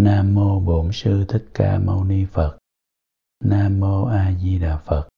[0.00, 2.58] Nam mô Bổn sư Thích Ca Mâu Ni Phật.
[3.44, 5.08] Nam mô A Di Đà Phật.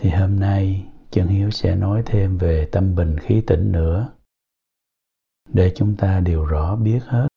[0.00, 4.12] Thì hôm nay, Chân Hiếu sẽ nói thêm về tâm bình khí tĩnh nữa
[5.48, 7.28] để chúng ta đều rõ biết hết.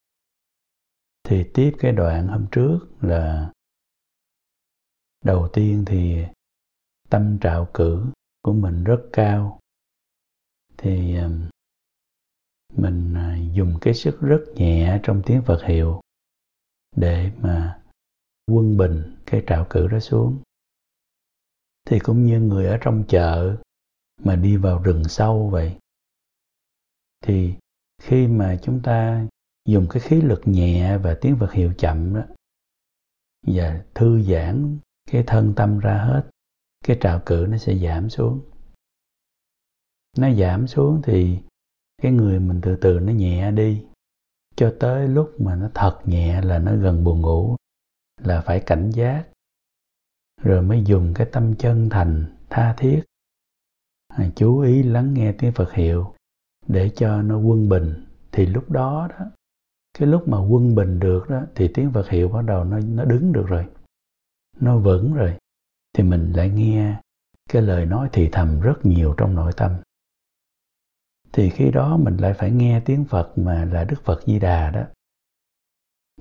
[1.24, 3.52] Thì tiếp cái đoạn hôm trước là,
[5.24, 6.24] đầu tiên thì
[7.10, 8.06] tâm trạo cử
[8.42, 9.60] của mình rất cao
[10.78, 11.30] thì ờ,
[12.76, 16.02] mình ờ, dùng cái sức rất nhẹ trong tiếng Phật hiệu
[16.96, 17.82] để mà
[18.52, 20.40] quân bình cái trạo cử đó xuống.
[21.86, 23.58] Thì cũng như người ở trong chợ
[24.24, 25.78] mà đi vào rừng sâu vậy,
[27.22, 27.54] thì
[28.02, 29.28] khi mà chúng ta
[29.66, 32.22] dùng cái khí lực nhẹ và tiếng vật hiệu chậm đó,
[33.48, 34.78] và thư giãn
[35.12, 36.30] cái thân tâm ra hết,
[36.84, 38.42] cái trào cử nó sẽ giảm xuống.
[40.18, 41.40] Nó giảm xuống thì
[42.02, 43.86] cái người mình từ từ nó nhẹ đi
[44.56, 47.56] cho tới lúc mà nó thật nhẹ là nó gần buồn ngủ,
[48.22, 49.26] là phải cảnh giác,
[50.42, 53.04] rồi mới dùng cái tâm chân thành, tha thiết.
[54.08, 56.14] À, chú ý lắng nghe tiếng phật hiệu
[56.68, 58.06] để cho nó quân bình.
[58.32, 59.26] Thì lúc đó đó,
[60.00, 63.06] cái lúc mà quân bình được đó, thì tiếng phật hiệu bắt đầu nó nó
[63.06, 63.68] đứng được rồi,
[64.60, 65.38] nó vững rồi.
[65.94, 67.02] Thì mình lại nghe
[67.50, 69.72] cái lời nói thì thầm rất nhiều trong nội tâm
[71.36, 74.70] thì khi đó mình lại phải nghe tiếng Phật mà là Đức Phật Di Đà
[74.70, 74.84] đó.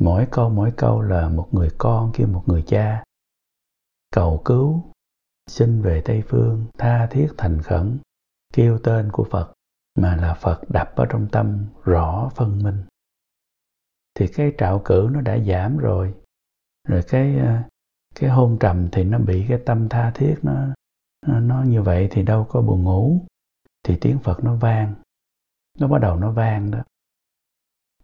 [0.00, 3.04] Mỗi câu mỗi câu là một người con kia một người cha.
[4.14, 4.82] Cầu cứu
[5.46, 7.98] xin về Tây phương tha thiết thành khẩn
[8.52, 9.52] kêu tên của Phật
[9.98, 12.84] mà là Phật đập ở trong tâm rõ phân minh.
[14.14, 16.14] Thì cái trạo cử nó đã giảm rồi.
[16.88, 17.62] Rồi cái ờ,
[18.14, 20.74] cái hôn trầm thì nó bị cái tâm tha thiết nó,
[21.26, 23.20] nó như vậy thì đâu có buồn ngủ.
[23.82, 24.94] Thì tiếng Phật nó vang
[25.78, 26.82] nó bắt đầu nó vang đó.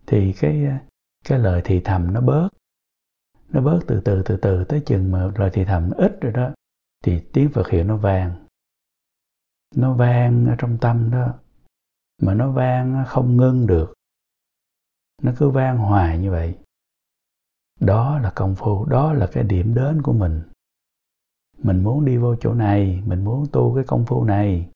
[0.07, 0.67] Thì cái
[1.25, 2.49] cái lời thì thầm nó bớt.
[3.49, 6.33] Nó bớt từ từ từ từ tới chừng mà lời thì thầm nó ít rồi
[6.33, 6.51] đó.
[7.05, 8.47] Thì tiếng Phật hiệu nó vang.
[9.75, 11.35] Nó vang ở trong tâm đó.
[12.23, 13.95] Mà nó vang không ngưng được.
[15.23, 16.59] Nó cứ vang hoài như vậy.
[17.81, 20.43] Đó là công phu, đó là cái điểm đến của mình.
[21.59, 24.71] Mình muốn đi vô chỗ này, mình muốn tu cái công phu này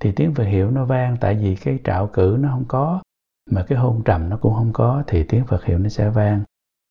[0.00, 3.02] thì tiếng Phật hiệu nó vang, tại vì cái trạo cử nó không có,
[3.50, 6.42] mà cái hôn trầm nó cũng không có, thì tiếng Phật hiệu nó sẽ vang.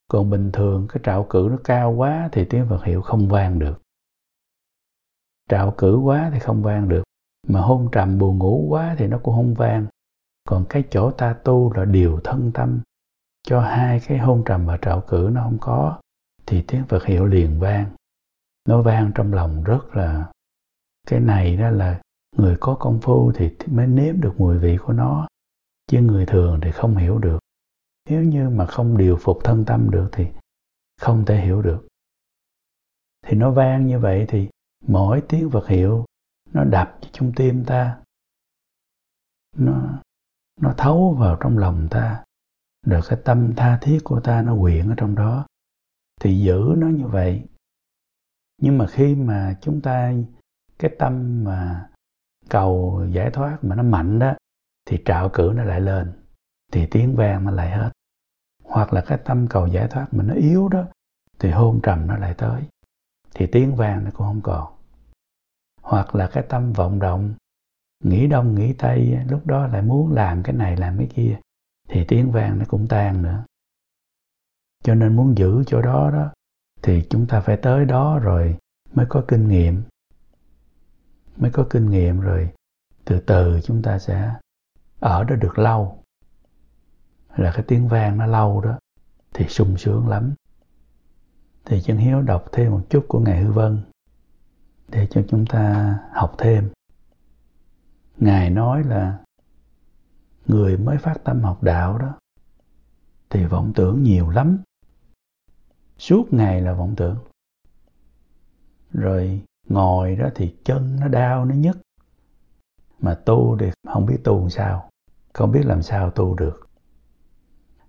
[0.08, 3.60] Còn bình thường, cái trạo cử nó cao quá thì tiếng Phật hiệu không vang
[3.60, 3.82] được.
[5.50, 7.04] Trạo cử quá thì không vang được,
[7.48, 9.86] mà hôn trầm buồn ngủ quá thì nó cũng không vang.
[10.48, 12.80] Còn cái chỗ ta tu là điều thân tâm,
[13.44, 16.00] cho hai cái hôn trầm và trạo cử nó không có,
[16.46, 17.86] thì tiếng Phật hiệu liền vang.
[18.68, 20.26] Nó vang trong lòng rất là,
[21.08, 22.02] cái này đó là
[22.38, 25.28] người có công phu thì mới nếm được mùi vị của nó,
[25.88, 27.40] chứ người thường thì không hiểu được.
[28.10, 30.28] Nếu như mà không điều phục thân tâm được thì
[31.02, 31.88] không thể hiểu được.
[33.26, 34.50] Thì nó vang như vậy thì
[34.88, 36.06] mỗi tiếng vật hiệu,
[36.54, 38.00] nó đập trong tim ta.
[39.58, 40.02] Nó
[40.62, 42.24] nó thấu vào trong lòng ta.
[42.86, 45.46] Rồi cái tâm tha thiết của ta nó quyện ở trong đó.
[46.22, 47.44] Thì giữ nó như vậy.
[48.62, 50.14] Nhưng mà khi mà chúng ta,
[50.80, 51.90] cái tâm mà
[52.50, 54.34] cầu giải thoát mà nó mạnh đó,
[54.86, 56.12] thì trạo cử nó lại lên,
[56.72, 57.92] thì tiếng vang nó lại hết.
[58.64, 60.84] Hoặc là cái tâm cầu giải thoát mà nó yếu đó,
[61.40, 62.64] thì hôn trầm nó lại tới,
[63.36, 64.74] thì tiếng vang nó cũng không còn.
[65.82, 67.34] Hoặc là cái tâm vọng động,
[68.04, 71.40] nghĩ đông nghĩ tây, lúc đó lại muốn làm cái này làm cái kia,
[71.90, 73.44] thì tiếng vang nó cũng tan nữa.
[74.84, 76.32] Cho nên muốn giữ chỗ đó đó,
[76.82, 78.58] thì chúng ta phải tới đó rồi
[78.94, 79.84] mới có kinh nghiệm
[81.38, 82.50] mới có kinh nghiệm rồi.
[83.06, 84.34] Từ từ chúng ta sẽ
[85.00, 86.04] ở đó được lâu.
[87.36, 88.80] Là cái tiếng vang nó lâu đó,
[89.34, 90.34] thì sung sướng lắm.
[91.66, 93.82] Thì chân hiếu đọc thêm một chút của ngài hư vân,
[94.88, 96.70] để cho chúng ta học thêm.
[98.18, 99.18] Ngài nói là,
[100.46, 102.20] người mới phát tâm học đạo đó,
[103.30, 104.60] thì vọng tưởng nhiều lắm.
[105.98, 107.18] Suốt ngày là vọng tưởng.
[108.94, 111.78] Rồi ngồi đó thì chân nó đau nó nhức.
[113.00, 114.90] Mà tu thì không biết tu làm sao.
[115.34, 116.70] Không biết làm sao tu được.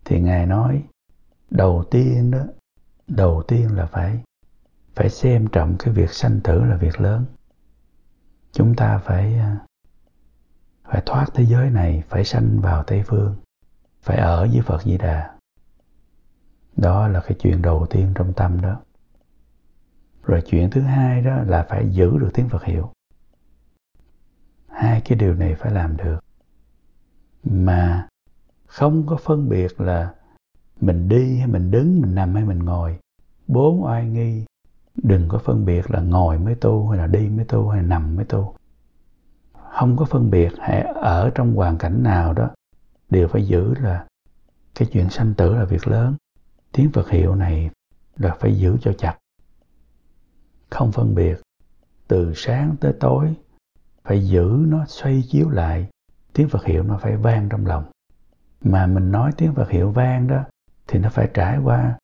[0.04, 0.82] Thì ngài nói,
[1.50, 2.42] đầu tiên đó,
[3.06, 4.22] đầu tiên là phải
[4.94, 7.25] phải xem trọng cái việc sanh tử là việc lớn.
[8.52, 9.58] Chúng ta phải à,
[10.84, 13.36] phải thoát thế giới này, phải sanh vào tây phương,
[14.02, 15.34] phải ở với phật di đà.
[16.76, 18.80] Đó là cái chuyện đầu tiên trong tâm đó
[20.28, 22.92] rồi chuyện thứ hai đó là phải giữ được tiếng phật hiệu.
[24.69, 26.19] Hai cái điều này phải làm được.
[27.44, 28.08] Mà
[28.66, 30.14] không có phân biệt là
[30.80, 32.98] mình đi hay mình đứng, mình nằm hay mình ngồi.
[33.46, 34.44] Bốn oai nghi,
[35.02, 37.88] đừng có phân biệt là ngồi mới tu hay là đi mới tu hay là
[37.88, 38.54] nằm mới tu.
[39.70, 42.50] Không có phân biệt hay ở trong hoàn cảnh nào đó,
[43.10, 44.06] đều phải giữ là
[44.75, 46.14] cái chuyện sanh tử là việc lớn.
[46.72, 47.70] Tiếng Phật hiệu này
[48.16, 49.19] là phải giữ cho chặt
[50.70, 51.41] không phân biệt.
[52.09, 53.35] Từ sáng tới tối,
[54.05, 55.88] phải giữ nó, xoay chiếu lại.
[56.32, 57.85] Tiếng Phật hiệu nó phải vang trong lòng.
[58.61, 60.44] Mà mình nói tiếng Phật hiệu vang đó,
[60.87, 61.99] thì nó phải trải qua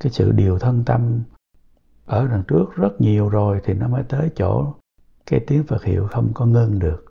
[0.00, 1.22] cái sự điều thân tâm.
[2.06, 4.74] Ở đằng trước rất nhiều rồi thì nó mới tới chỗ
[5.26, 7.04] cái tiếng Phật hiệu không có ngưng được.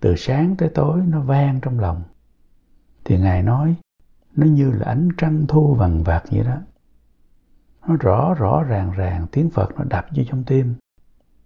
[0.00, 2.02] Từ sáng tới tối nó vang trong lòng.
[3.04, 3.74] Thì ngài nói,
[4.36, 6.56] nó như là ánh trăng thu vằn vạt vậy đó
[7.88, 10.74] nó rõ rõ ràng ràng tiếng phật nó đập vô trong tim.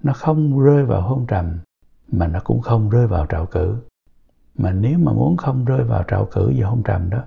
[0.02, 1.58] Nó không rơi vào hôn trầm
[2.08, 3.76] mà nó cũng không rơi vào trạo cử.
[4.58, 7.24] Mà nếu mà muốn không rơi vào trạo cử và hôn trầm đó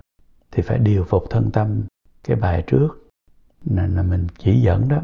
[0.52, 1.84] thì phải điều phục thân tâm.
[2.24, 3.10] Cái bài trước
[3.66, 5.02] là, là mình chỉ dẫn đó.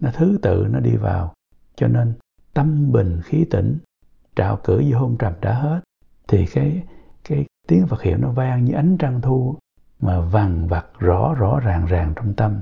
[0.00, 1.34] Nó thứ tự nó đi vào.
[1.76, 2.14] Cho nên
[2.54, 3.78] tâm bình khí tĩnh
[4.36, 5.80] trạo cử và hôn trầm đã hết
[6.28, 6.82] thì cái
[7.28, 9.56] cái tiếng Phật hiệu nó vang như ánh trăng thu
[10.00, 12.60] mà vằn vặt rõ rõ ràng ràng trong tâm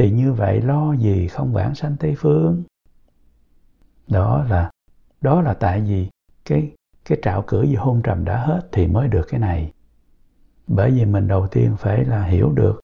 [0.00, 2.62] thì như vậy lo gì không bản sanh tây phương?
[4.08, 4.70] Đó là
[5.20, 6.08] đó là tại vì
[6.44, 6.72] cái
[7.04, 9.72] cái trạo cửa gì hôn trầm đã hết thì mới được cái này.
[10.66, 12.80] Bởi vì mình đầu tiên phải là hiểu được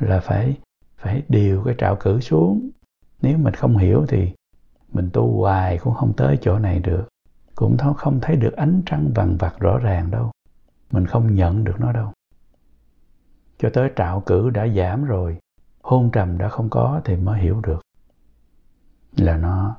[0.00, 0.56] là phải
[0.98, 2.70] phải điều cái trạo cử xuống.
[3.22, 4.32] Nếu mình không hiểu thì
[4.92, 7.08] mình tu hoài cũng không tới chỗ này được.
[7.54, 10.30] Cũng không thấy được ánh trăng vằn vặt rõ ràng đâu.
[10.90, 12.12] Mình không nhận được nó đâu.
[13.58, 15.38] Cho tới trạo cử đã giảm rồi
[15.82, 17.80] hôn trầm đã không có thì mới hiểu được
[19.16, 19.76] là nó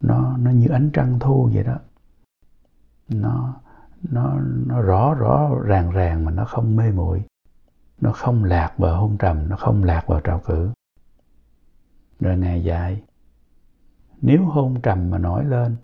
[0.00, 1.76] nó nó như ánh trăng thu vậy đó.
[3.08, 3.54] Nó
[4.02, 7.22] nó nó rõ rõ, ràng ràng mà nó không mê muội.
[8.00, 10.70] Nó không lạc vào hôn trầm, nó không lạc vào trào cử.
[12.20, 13.02] Rồi ngài dạy
[14.26, 15.76] nếu hôn trầm mà nổi lên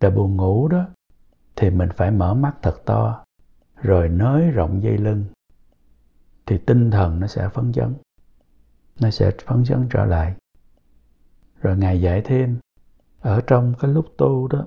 [0.00, 0.84] là buồn ngủ đó,
[1.56, 3.24] thì mình phải mở mắt thật to,
[3.82, 5.24] rồi nới rộng dây lưng,
[6.46, 7.94] thì tinh thần nó sẽ phấn chấn
[9.00, 10.34] nó sẽ phấn chấn trở lại.
[11.60, 12.58] Rồi ngài dạy thêm,
[13.20, 14.66] ở trong cái lúc tu đó,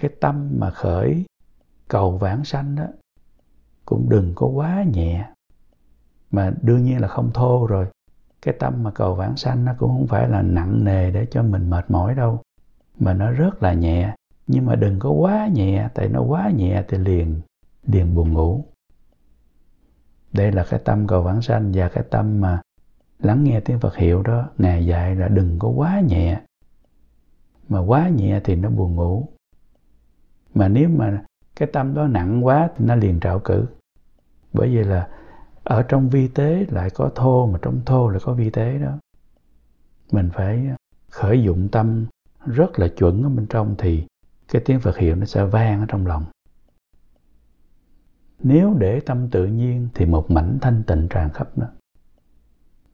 [0.00, 1.24] cái tâm mà khởi
[1.88, 2.84] cầu vãng sanh đó,
[3.84, 5.28] cũng đừng có quá nhẹ.
[6.30, 7.86] Mà đương nhiên là không thô rồi.
[8.42, 11.42] Cái tâm mà cầu vãng sanh nó cũng không phải là nặng nề để cho
[11.42, 12.40] mình mệt mỏi đâu.
[12.98, 14.14] Mà nó rất là nhẹ.
[14.46, 17.40] Nhưng mà đừng có quá nhẹ, tại nó quá nhẹ thì liền
[17.86, 18.64] liền buồn ngủ
[20.32, 22.60] đây là cái tâm cầu vãng sanh và cái tâm mà
[23.18, 24.50] lắng nghe tiếng Phật hiệu đó.
[24.58, 26.40] Ngài dạy là đừng có quá nhẹ.
[27.68, 29.28] Mà quá nhẹ thì nó buồn ngủ.
[30.54, 31.22] Mà nếu mà
[31.56, 33.66] cái tâm đó nặng quá thì nó liền trạo cử.
[34.52, 35.08] Bởi vì là
[35.64, 38.98] ở trong vi tế lại có thô, mà trong thô lại có vi tế đó.
[40.12, 40.68] Mình phải
[41.10, 42.06] khởi dụng tâm
[42.46, 44.06] rất là chuẩn ở bên trong thì
[44.52, 46.24] cái tiếng Phật hiệu nó sẽ vang ở trong lòng
[48.42, 51.66] nếu để tâm tự nhiên thì một mảnh thanh tịnh tràn khắp nó.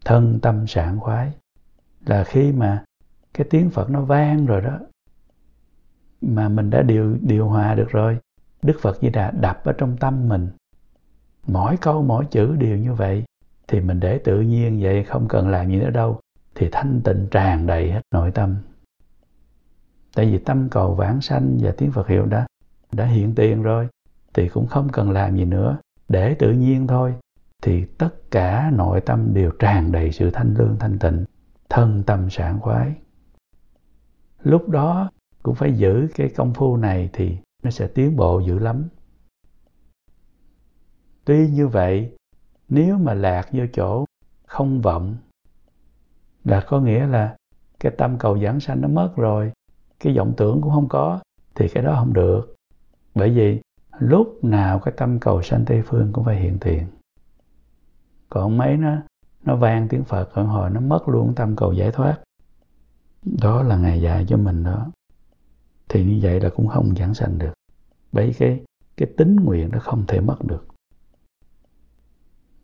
[0.04, 1.32] thân tâm sảng khoái
[2.06, 2.84] là khi mà
[3.34, 4.78] cái tiếng Phật nó vang rồi đó,
[6.20, 8.18] mà mình đã điều điều hòa được rồi.
[8.62, 10.48] Đức Phật Di Đà đập ở trong tâm mình.
[11.46, 13.24] Mỗi câu, mỗi chữ đều như vậy,
[13.68, 16.20] thì mình để tự nhiên vậy, không cần làm gì nữa đâu,
[16.54, 18.56] thì thanh tịnh tràn đầy hết nội tâm.
[20.14, 22.46] Tại vì tâm cầu vãng sanh và tiếng Phật hiệu đã
[22.92, 23.88] đã hiện tiền rồi
[24.34, 25.78] thì cũng không cần làm gì nữa.
[26.08, 27.14] Để tự nhiên thôi,
[27.62, 31.24] thì tất cả nội tâm đều tràn đầy sự thanh lương thanh tịnh,
[31.68, 32.94] thân tâm sảng khoái.
[34.42, 35.10] Lúc đó
[35.42, 38.88] cũng phải giữ cái công phu này thì nó sẽ tiến bộ dữ lắm.
[41.24, 42.12] Tuy như vậy,
[42.68, 44.04] nếu mà lạc vô chỗ
[44.46, 45.16] không vọng,
[46.44, 47.36] là có nghĩa là
[47.80, 49.52] cái tâm cầu giảng sanh nó mất rồi,
[50.00, 51.20] cái vọng tưởng cũng không có,
[51.54, 52.54] thì cái đó không được.
[53.14, 53.60] Bởi vì
[53.98, 56.86] lúc nào cái tâm cầu sanh tây phương cũng phải hiện tiền.
[58.30, 58.96] Còn mấy nó
[59.44, 62.18] nó vang tiếng phật còn hồi nó mất luôn tâm cầu giải thoát.
[63.42, 64.86] Đó là ngày dạy cho mình đó.
[65.88, 67.52] Thì như vậy là cũng không giảng sanh được.
[68.12, 68.64] Bởi cái
[68.96, 70.66] cái tính nguyện nó không thể mất được.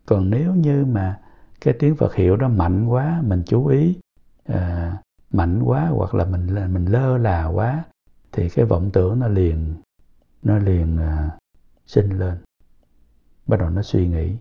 [0.05, 1.19] Còn nếu như mà
[1.61, 3.99] cái tiếng Phật hiệu đó mạnh quá mình chú ý
[4.45, 4.97] à,
[5.31, 7.83] mạnh quá hoặc là mình mình lơ là quá
[8.31, 9.75] thì cái vọng tưởng nó liền
[10.45, 11.37] nó liền à,
[11.85, 12.37] sinh lên.
[13.47, 14.35] Bắt đầu nó suy nghĩ.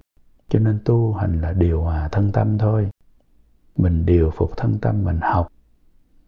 [0.48, 2.90] Cho nên tu hành là điều hòa thân tâm thôi.
[3.76, 5.48] Mình điều phục thân tâm mình học.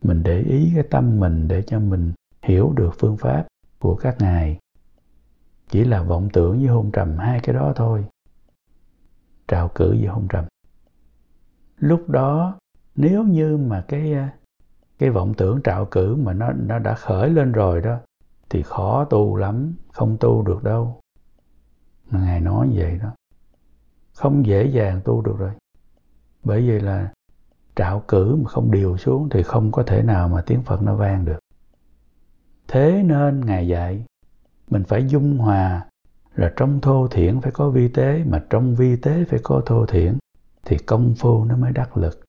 [0.03, 3.47] Mình để ý cái tâm mình để cho mình hiểu được phương pháp
[3.79, 4.59] của các ngài.
[5.69, 8.05] Chỉ là vọng tưởng với hôn trầm hai cái đó thôi.
[9.49, 10.45] Trào cử với hôn trầm.
[11.79, 12.59] Lúc đó
[12.97, 14.35] nếu như mà cái à,
[14.99, 17.99] cái vọng tưởng trạo cử mà nó nó đã khởi lên rồi đó
[18.51, 21.01] thì khó tu lắm, không tu được đâu.
[22.11, 23.15] Mà ngài nói vậy đó,
[24.15, 25.53] không dễ dàng tu được rồi.
[26.45, 27.13] Bởi vì là
[27.77, 30.95] trạo cử mà không điều xuống thì không có thể nào mà tiếng phật nó
[30.97, 31.39] vang được.
[32.69, 34.05] Thế nên ngài dạy,
[34.71, 35.87] mình phải dung hòa
[36.35, 39.87] là trong thô thiển phải có vi tế, mà trong vi tế phải có thô
[39.87, 40.19] thiển
[40.65, 42.25] thì công phu nó mới đắc lực.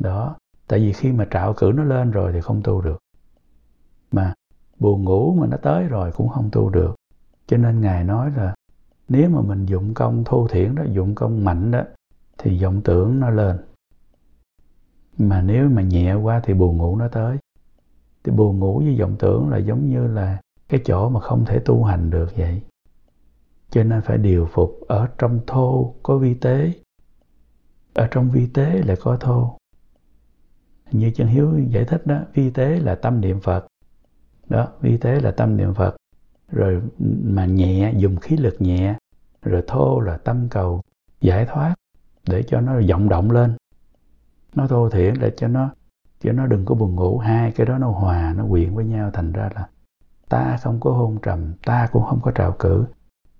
[0.00, 0.36] Đó,
[0.68, 2.98] tại vì khi mà trạo cử nó lên rồi thì không tu được.
[4.12, 4.34] Mà
[4.80, 6.94] buồn ngủ mà nó tới rồi cũng không tu được.
[7.46, 8.54] Cho nên ngài nói là,
[9.08, 11.82] nếu mà mình dụng công thu thiển đó, dụng công mạnh đó,
[12.38, 13.58] thì vọng tưởng nó lên.
[15.18, 17.36] Mà nếu mà nhẹ quá thì buồn ngủ nó tới.
[18.24, 21.58] Thì buồn ngủ với vọng tưởng là giống như là cái chỗ mà không thể
[21.58, 22.62] tu hành được vậy.
[23.70, 26.72] Cho nên phải điều phục ở trong thô có vi tế.
[27.94, 29.56] Ở trong vi tế lại có thô.
[30.92, 33.66] Như chân hiếu giải thích đó, vi tế là tâm niệm phật
[34.50, 35.96] đó vi tế là tâm niệm phật.
[36.52, 36.82] Rồi
[37.24, 38.94] mà nhẹ, dùng khí lực nhẹ,
[39.42, 40.82] rồi thô là tâm cầu,
[41.20, 41.74] giải thoát,
[42.28, 43.56] để cho nó vọng động lên.
[44.54, 45.70] Nó thô thiển để cho nó
[46.20, 47.18] cho nó đừng có buồn ngủ.
[47.18, 49.68] Hai cái đó nó hòa, nó quyện với nhau, thành ra là
[50.28, 52.84] ta không có hôn trầm, ta cũng không có trào cử,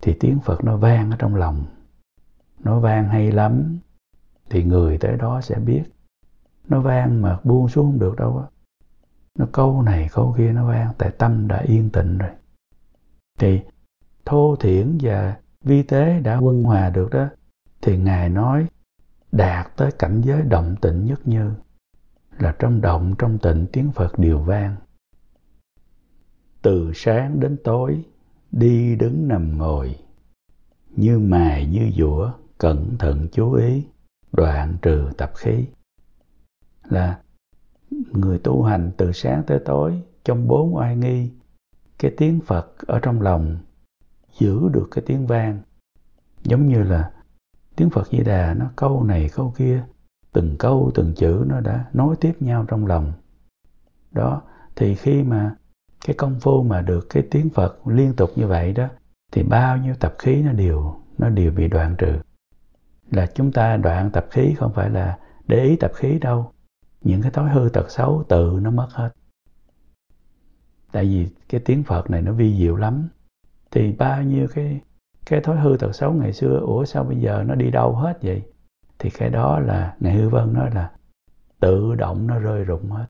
[0.03, 1.65] thì tiếng phật nó vang ở trong lòng.
[2.65, 3.79] Nó vang hay lắm,
[4.51, 5.83] thì người tới đó sẽ biết.
[6.69, 8.45] Nó vang mà buông xuống không được đâu á
[9.39, 12.31] nó câu này câu kia, nó vang, tại tâm đã yên tịnh rồi.
[13.39, 13.61] Thì
[14.25, 17.29] thô thiển và vi tế đã quân hòa được đó,
[17.83, 18.67] thì ngài nói,
[19.33, 21.53] đạt tới cảnh giới động tịnh nhất như,
[22.39, 24.77] là trong động, trong tịnh tiếng phật đều vang.
[26.63, 28.05] Từ sáng đến tối,
[28.53, 29.97] đi đứng nằm ngồi,
[30.91, 33.87] như mài, như dũa cẩn thận chú ý,
[34.33, 35.67] đoạn trừ tập khí.
[36.89, 37.21] Là
[38.13, 41.31] người tu hành từ sáng tới tối, trong bốn oai nghi,
[41.99, 43.57] cái tiếng phật ở trong lòng
[44.39, 45.59] giữ được cái tiếng vang.
[46.43, 47.11] Giống như là
[47.77, 49.85] tiếng phật di đà nó câu này câu kia,
[50.33, 53.13] từng câu, từng chữ nó đã nối tiếp nhau trong lòng.
[54.13, 54.43] Đó,
[54.77, 55.55] thì khi mà
[56.07, 58.89] cái công phu mà được cái tiếng phật liên tục như vậy đó,
[59.33, 62.19] thì bao nhiêu tập khí nó đều nó đều bị đoạn trừ.
[63.11, 66.53] Là chúng ta đoạn tập khí không phải là để ý tập khí đâu
[67.01, 69.11] những cái thói hư tật xấu tự nó mất hết.
[70.93, 73.09] Tại vì cái tiếng phật này nó vi diệu lắm.
[73.71, 74.81] Thì bao nhiêu cái
[75.27, 78.19] cái thói hư tật xấu ngày xưa, ủa sao bây giờ nó đi đâu hết
[78.23, 78.43] vậy?
[78.99, 80.91] Thì cái đó là ngài hư vân nói là
[81.61, 83.07] tự động nó rơi rụng hết.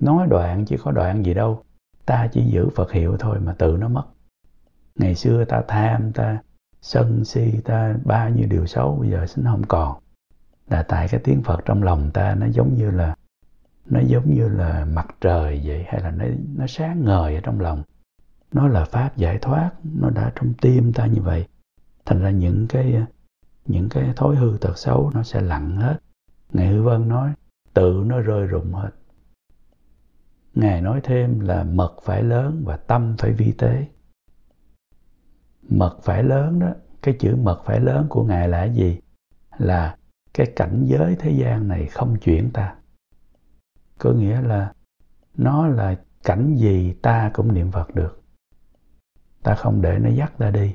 [0.00, 1.62] Nói đoạn chứ có đoạn gì đâu.
[2.06, 4.04] Ta chỉ giữ phật hiệu thôi mà tự nó mất.
[4.94, 6.42] Ngày xưa ta tham, ta
[6.80, 9.98] sân si, ta bao nhiêu điều xấu, bây giờ nó không còn
[10.68, 13.16] là tại cái tiếng phật trong lòng ta nó giống như là,
[13.86, 16.24] nó giống như là mặt trời vậy, hay là nó
[16.56, 17.82] nó sáng ngời ở trong lòng.
[18.52, 21.46] Nó là pháp giải thoát, nó đã trong tim ta như vậy.
[22.04, 23.06] Thành ra những cái
[23.66, 25.98] những cái thói hư tật xấu nó sẽ lặng hết.
[26.52, 27.32] Ngài hư vân nói,
[27.74, 28.90] tự nó rơi rụng hết.
[30.54, 33.86] Ngài nói thêm là mật phải lớn và tâm phải vi tế.
[35.68, 36.68] Mật phải lớn đó,
[37.02, 39.00] cái chữ mật phải lớn của ngài là gì?
[39.58, 39.96] Là
[40.36, 42.74] cái cảnh giới thế gian này không chuyển ta.
[43.98, 44.72] Có nghĩa là
[45.36, 48.22] nó là cảnh gì ta cũng niệm phật được.
[49.42, 50.74] Ta không để nó dắt ta đi.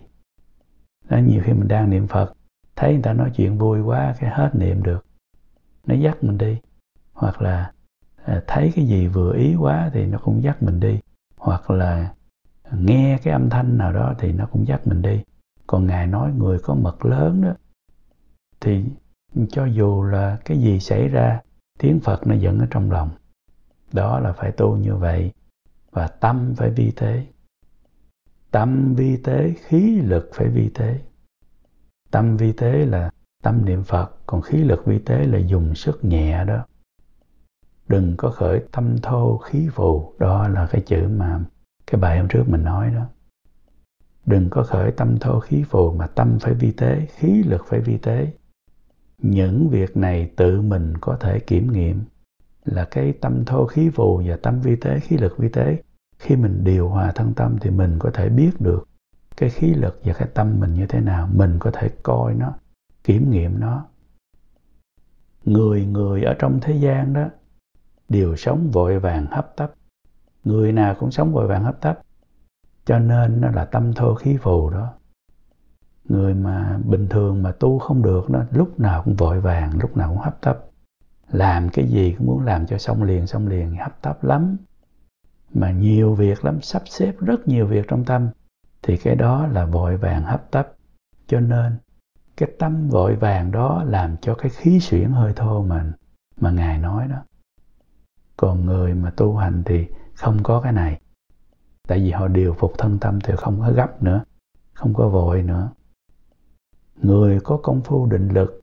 [1.09, 2.33] Đó, nhiều khi mình đang niệm phật
[2.75, 5.05] thấy người ta nói chuyện vui quá cái hết niệm được.
[5.87, 6.57] Nó dắt mình đi.
[7.13, 7.71] Hoặc là
[8.25, 10.99] à, thấy cái gì vừa ý quá thì nó cũng dắt mình đi.
[11.37, 12.13] Hoặc là
[12.71, 15.23] nghe cái âm thanh nào đó thì nó cũng dắt mình đi.
[15.67, 17.53] Còn ngài nói người có mật lớn đó
[18.61, 18.85] thì
[19.49, 21.39] cho dù là cái gì xảy ra,
[21.79, 23.09] tiếng phật nó vẫn ở trong lòng.
[23.93, 25.31] Đó là phải tu như vậy,
[25.91, 27.25] và tâm phải vi tế.
[28.51, 30.99] Tâm vi tế, khí lực phải vi tế.
[32.11, 33.11] Tâm vi tế là
[33.43, 36.65] tâm niệm phật, còn khí lực vi tế là dùng sức nhẹ đó.
[37.87, 41.39] Đừng có khởi tâm thô khí phù, đó là cái chữ mà
[41.87, 43.05] cái bài hôm trước mình nói đó.
[44.25, 47.79] Đừng có khởi tâm thô khí phù mà tâm phải vi tế, khí lực phải
[47.79, 48.33] vi tế
[49.21, 52.03] những việc này tự mình có thể kiểm nghiệm
[52.65, 55.83] là cái tâm thô khí phù và tâm vi tế, khí lực vi tế.
[56.19, 58.87] Khi mình điều hòa thân tâm thì mình có thể biết được
[59.37, 61.29] cái khí lực và cái tâm mình như thế nào.
[61.33, 62.53] Mình có thể coi nó,
[63.03, 63.85] kiểm nghiệm nó.
[65.45, 67.29] Người người ở trong thế gian đó,
[68.09, 69.73] đều sống vội vàng hấp tấp.
[70.43, 71.99] Người nào cũng sống vội vàng hấp tấp.
[72.85, 74.93] Cho nên nó là tâm thô khí phù đó
[76.05, 79.97] người mà bình thường mà tu không được đó, lúc nào cũng vội vàng, lúc
[79.97, 80.59] nào cũng hấp tấp.
[81.31, 84.57] Làm cái gì cũng muốn làm cho xong liền xong liền, hấp tấp lắm.
[85.53, 88.29] Mà nhiều việc lắm, sắp xếp rất nhiều việc trong tâm,
[88.81, 90.73] thì cái đó là vội vàng, hấp tấp.
[91.27, 91.77] Cho nên,
[92.37, 95.93] cái tâm vội vàng đó làm cho cái khí xuyển hơi thô mà
[96.39, 97.23] mà ngài nói đó.
[98.37, 101.01] Còn người mà tu hành thì không có cái này.
[101.87, 104.23] Tại vì họ điều phục thân tâm thì không có gấp nữa,
[104.73, 105.69] không có vội nữa
[107.01, 108.61] người có công phu định lực,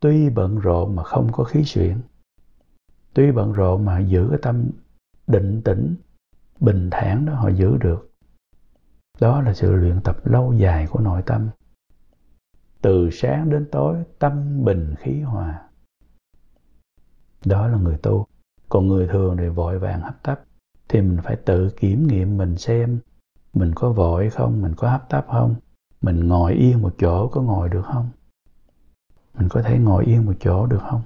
[0.00, 2.00] tuy bận rộn mà không có khí chuyển.
[3.14, 4.70] Tuy bận rộn mà giữ cái tâm
[5.26, 5.94] định tĩnh,
[6.60, 8.10] bình thản đó họ giữ được.
[9.20, 11.48] Đó là sự luyện tập lâu dài của nội tâm.
[12.82, 15.62] Từ sáng đến tối, tâm bình khí hòa.
[17.44, 18.26] Đó là người tu.
[18.68, 20.40] Còn người thường thì vội vàng hấp tấp,
[20.88, 23.00] thì mình phải tự kiểm nghiệm mình xem
[23.54, 25.54] mình có vội không, mình có hấp tấp không
[26.02, 28.08] mình ngồi yên một chỗ có ngồi được không?
[29.34, 31.02] Mình có thể ngồi yên một chỗ được không?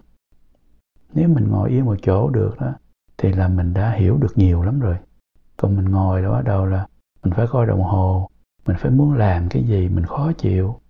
[1.15, 2.73] Nếu mình ngồi yên một chỗ được đó,
[3.19, 4.97] thì là mình đã hiểu được nhiều lắm rồi.
[5.57, 6.87] Còn mình ngồi đó bắt đầu là
[7.23, 8.29] mình phải coi đồng hồ,
[8.67, 10.81] mình phải muốn làm cái gì mình khó chịu.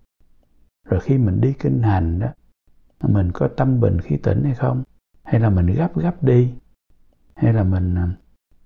[0.89, 2.27] Rồi khi mình đi kinh hành đó,
[3.01, 4.83] mình có tâm bình khí tĩnh hay không?
[5.23, 6.53] Hay là mình gấp gấp đi?
[7.35, 8.07] Hay là mình à,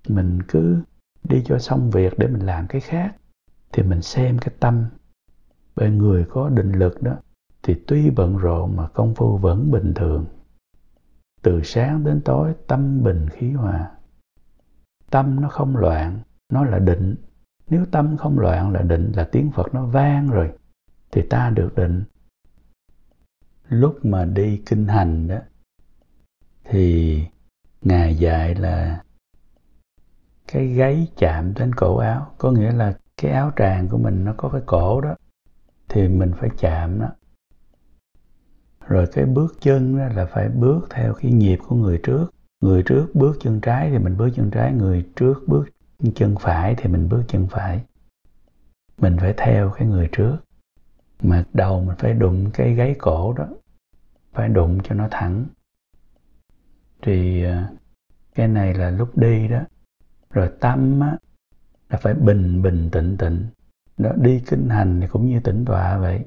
[0.08, 0.82] mình cứ
[1.24, 3.16] đi cho xong việc để mình làm cái khác?
[3.72, 4.84] Thì mình xem cái tâm
[5.76, 7.16] bởi người có định lực đó,
[7.62, 10.26] thì tuy bận rộn mà công phu vẫn bình thường.
[11.42, 13.90] Từ sáng đến tối, tâm bình khí hòa.
[15.10, 16.20] Tâm nó không loạn,
[16.52, 17.14] nó là định.
[17.68, 20.52] Nếu tâm không loạn là định là tiếng phật nó vang rồi,
[21.12, 22.04] thì ta được định.
[23.68, 25.38] Lúc mà đi kinh hành đó,
[26.64, 27.18] thì
[27.82, 29.02] ngài dạy là
[30.48, 34.34] cái gáy chạm đến cổ áo, có nghĩa là cái áo tràng của mình nó
[34.36, 35.14] có cái cổ đó
[35.92, 37.08] thì mình phải chạm đó
[38.92, 42.26] rồi cái bước chân đó là phải bước theo cái nhịp của người trước.
[42.60, 45.68] Người trước bước chân trái thì mình bước chân trái, người trước bước
[46.14, 47.84] chân phải thì mình bước chân phải.
[48.98, 50.36] Mình phải theo cái người trước.
[51.22, 53.46] Mà đầu mình phải đụng cái gáy cổ đó,
[54.32, 55.44] phải đụng cho nó thẳng.
[57.02, 57.70] Thì à,
[58.34, 59.60] cái này là lúc đi đó.
[60.30, 61.16] Rồi tâm á
[61.90, 63.46] là phải bình bình tĩnh tĩnh
[64.02, 66.24] đó đi kinh hành thì cũng như tĩnh tọa vậy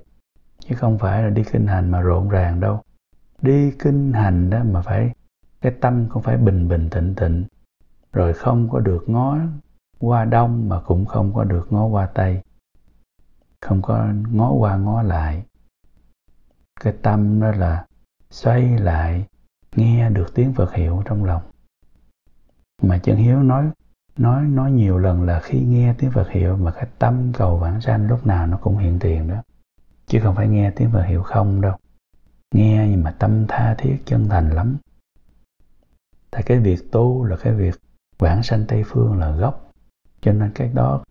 [0.60, 2.82] chứ không phải là đi kinh hành mà rộn ràng đâu.
[3.42, 5.12] Đi kinh hành đó mà phải
[5.62, 7.46] cái tâm cũng phải bình bình tịnh tịnh,
[8.14, 9.38] rồi không có được ngó
[10.00, 12.42] qua đông mà cũng không có được ngó qua tây
[13.66, 15.46] không có ngó qua ngó lại.
[16.82, 17.86] Cái tâm đó là
[18.30, 19.26] xoay lại
[19.76, 21.42] nghe được tiếng Phật hiệu trong lòng.
[22.82, 23.70] Mà chân hiếu nói
[24.18, 27.82] nói nói nhiều lần là khi nghe tiếng Phật hiệu mà cái tâm cầu vãng
[27.82, 29.44] sanh lúc nào nó cũng hiện tiền đó.
[30.08, 31.78] Chứ không phải nghe tiếng Phật hiệu không đâu.
[32.54, 34.78] Nghe nhưng mà tâm tha thiết, chân thành lắm.
[36.32, 37.76] Tại cái việc tu là cái việc
[38.18, 39.72] vãng sanh tây phương là gốc.
[40.22, 41.04] Cho nên cái đó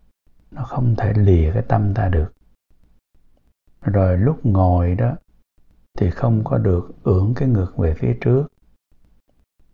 [0.51, 2.33] nó không thể lìa cái tâm ta được.
[3.81, 5.17] Rồi lúc ngồi đó
[5.99, 8.47] thì không có được ưỡn cái ngực về phía trước.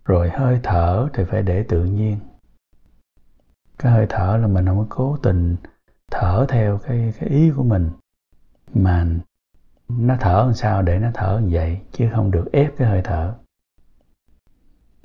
[0.04, 2.18] Rồi hơi thở thì phải để tự nhiên
[3.80, 5.56] cái hơi thở là mình không có cố tình
[6.10, 7.90] thở theo cái cái ý của mình.
[8.74, 9.06] Mà
[9.88, 13.00] nó thở làm sao để nó thở như vậy, chứ không được ép cái hơi
[13.04, 13.34] thở.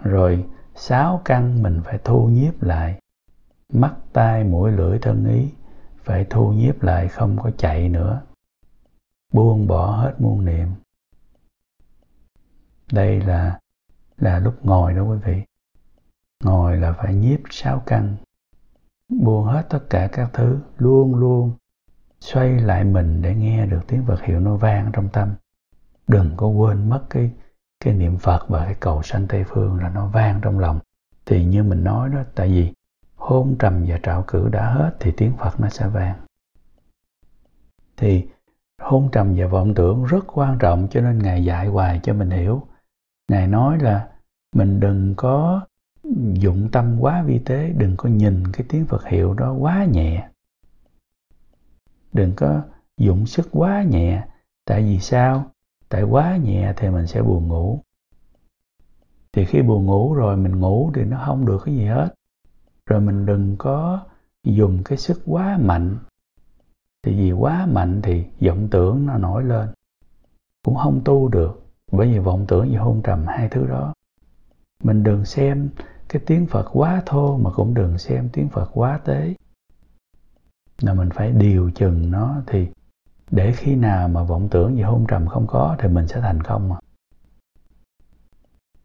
[0.03, 2.99] Rồi sáu căn mình phải thu nhiếp lại.
[3.73, 5.51] Mắt, tai, mũi, lưỡi, thân ý
[6.03, 8.21] phải thu nhiếp lại, không có chạy nữa.
[9.33, 10.67] Buông bỏ hết muôn niệm.
[12.91, 13.59] Đây là
[14.17, 15.43] là lúc ngồi đó quý vị.
[16.43, 18.15] Ngồi là phải nhiếp sáu căn
[19.09, 21.51] buông hết tất cả các thứ, luôn luôn
[22.19, 25.33] xoay lại mình để nghe được tiếng Phật hiệu nó vang trong tâm.
[26.07, 27.31] Đừng có quên mất cái
[27.79, 30.79] cái niệm Phật và cái cầu sanh Tây Phương là nó vang trong lòng.
[31.25, 32.73] Thì như mình nói đó, tại vì
[33.15, 36.15] hôn trầm và trạo cử đã hết thì tiếng Phật nó sẽ vang.
[37.97, 38.27] Thì
[38.81, 42.29] hôn trầm và vọng tưởng rất quan trọng, cho nên Ngài dạy hoài cho mình
[42.29, 42.61] hiểu.
[43.27, 44.07] Ngài nói là
[44.55, 45.61] mình đừng có
[46.33, 50.29] dụng tâm quá vi tế, đừng có nhìn cái tiếng Phật hiệu đó quá nhẹ.
[52.13, 52.61] Đừng có
[52.97, 54.27] dụng sức quá nhẹ,
[54.65, 55.45] tại vì sao?
[55.89, 57.79] Tại quá nhẹ thì mình sẽ buồn ngủ.
[59.33, 62.13] Thì khi buồn ngủ rồi mình ngủ thì nó không được cái gì hết.
[62.85, 64.05] Rồi mình đừng có
[64.43, 65.97] dùng cái sức quá mạnh.
[67.03, 69.69] Thì vì quá mạnh thì vọng tưởng nó nổi lên.
[70.65, 73.93] Cũng không tu được bởi vì vọng tưởng và hôn trầm hai thứ đó
[74.83, 75.69] mình đừng xem
[76.09, 79.35] cái tiếng phật quá thô mà cũng đừng xem tiếng phật quá tế.
[80.81, 82.67] Là mình phải điều chừng nó thì
[83.31, 86.43] để khi nào mà vọng tưởng về hôn trầm không có thì mình sẽ thành
[86.43, 86.75] công mà.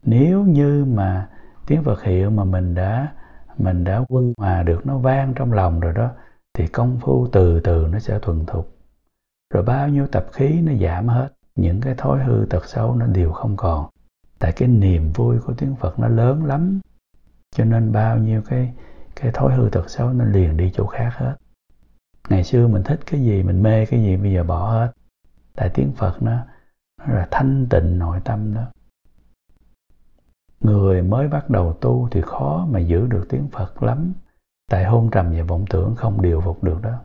[0.03, 1.29] Nếu như mà
[1.67, 3.13] tiếng Phật hiệu mà mình đã
[3.57, 6.11] mình đã quân hòa được nó vang trong lòng rồi đó,
[6.53, 8.77] thì công phu từ từ nó sẽ thuần thục.
[9.53, 13.05] Rồi bao nhiêu tập khí nó giảm hết, những cái thói hư tật xấu nó
[13.05, 13.89] đều không còn.
[14.39, 16.79] Tại cái niềm vui của tiếng Phật nó lớn lắm
[17.55, 18.73] cho nên bao nhiêu cái
[19.15, 21.35] cái thói hư tật xấu nó liền đi chỗ khác hết.
[22.29, 24.91] Ngày xưa mình thích cái gì mình mê cái gì bây giờ bỏ hết.
[25.55, 26.45] Tại tiếng Phật nó,
[26.97, 28.71] nó là thanh tịnh nội tâm đó.
[30.59, 34.13] Người mới bắt đầu tu thì khó mà giữ được tiếng Phật lắm.
[34.69, 37.01] Tại hôn trầm và vọng tưởng không điều phục được đó.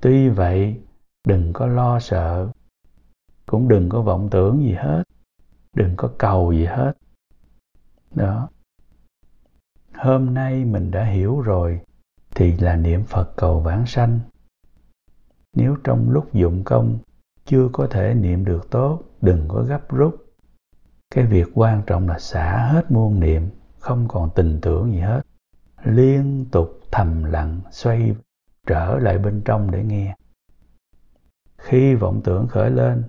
[0.00, 0.80] Tuy vậy
[1.26, 2.48] đừng có lo sợ.
[3.46, 5.02] Cũng đừng có vọng tưởng gì hết.
[5.76, 6.92] Đừng có cầu gì hết.
[8.14, 8.48] Đó
[10.00, 11.80] hôm nay mình đã hiểu rồi,
[12.34, 14.20] thì là niệm phật cầu vãng sanh.
[15.56, 16.98] Nếu trong lúc dụng công,
[17.44, 20.26] chưa có thể niệm được tốt, đừng có gấp rút.
[21.14, 25.22] Cái việc quan trọng là xả hết muôn niệm, không còn tình tưởng gì hết.
[25.84, 28.14] Liên tục thầm lặng, xoay
[28.66, 30.16] trở lại bên trong để nghe.
[31.58, 33.04] Khi vọng tưởng khởi lên,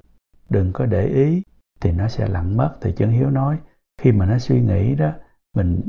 [0.49, 1.43] đừng có để ý,
[1.81, 3.57] thì nó sẽ lặng mất, thì chân hiếu nói.
[4.01, 5.11] Khi mà nó suy nghĩ đó
[5.55, 5.81] mình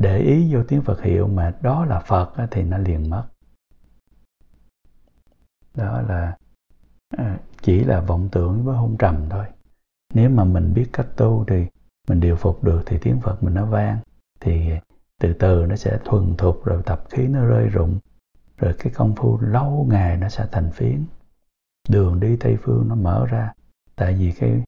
[0.00, 3.24] để ý vô tiếng phật hiệu mà đó là phật thì nó liền mất.
[5.74, 6.36] Đó là
[7.16, 9.44] à, chỉ là vọng tưởng với hung trầm thôi.
[10.14, 11.66] Nếu mà mình biết cách tu thì
[12.08, 13.98] mình điều phục được thì tiếng phật mình nó vang,
[14.40, 14.70] thì
[15.20, 17.98] từ từ nó sẽ thuần thục, rồi tập khí nó rơi rụng,
[18.56, 21.04] rồi cái công phu lâu ngày nó sẽ thành phiến.
[21.88, 23.52] Đường đi tây phương nó mở ra,
[23.96, 24.62] tại vì cái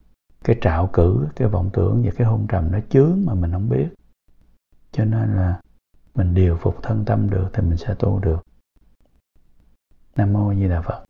[0.45, 3.69] cái trạo cử, cái vọng tưởng và cái hôn trầm nó chướng mà mình không
[3.69, 3.89] biết
[4.93, 5.61] cho nên là
[6.15, 8.41] mình điều phục thân tâm được thì mình sẽ tu được.
[10.17, 11.05] Nam mô di đà phật.